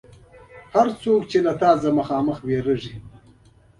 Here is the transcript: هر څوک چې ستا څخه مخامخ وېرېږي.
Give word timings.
هر 0.75 0.87
څوک 1.01 1.21
چې 1.31 1.37
ستا 1.45 1.69
څخه 1.81 1.95
مخامخ 1.99 2.37
وېرېږي. 2.47 2.93